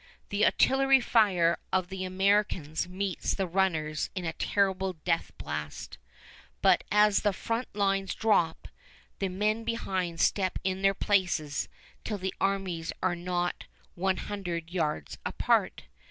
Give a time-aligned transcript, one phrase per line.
[0.29, 5.99] The artillery fire of the Americans meets the runners in a terrible death blast;
[6.63, 8.67] but as the front lines drop,
[9.19, 11.69] the men behind step in their places
[12.03, 15.83] till the armies are not one hundred yards apart.